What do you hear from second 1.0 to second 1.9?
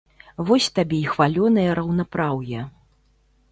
і хвалёнае